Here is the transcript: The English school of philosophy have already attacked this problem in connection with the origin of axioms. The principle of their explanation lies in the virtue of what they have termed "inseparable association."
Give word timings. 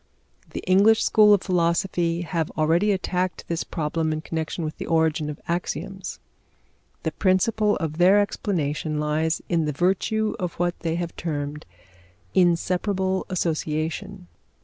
The 0.49 0.61
English 0.65 1.03
school 1.03 1.31
of 1.31 1.43
philosophy 1.43 2.21
have 2.21 2.49
already 2.57 2.91
attacked 2.91 3.47
this 3.47 3.63
problem 3.63 4.11
in 4.11 4.21
connection 4.21 4.65
with 4.65 4.79
the 4.79 4.87
origin 4.87 5.29
of 5.29 5.39
axioms. 5.47 6.17
The 7.03 7.11
principle 7.11 7.75
of 7.75 7.99
their 7.99 8.19
explanation 8.19 8.99
lies 8.99 9.43
in 9.47 9.65
the 9.65 9.71
virtue 9.73 10.33
of 10.39 10.55
what 10.55 10.73
they 10.79 10.95
have 10.95 11.15
termed 11.17 11.67
"inseparable 12.33 13.27
association." 13.29 14.27